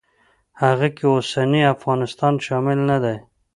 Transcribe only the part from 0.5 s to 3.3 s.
هغه کې اوسنی افغانستان شامل نه دی.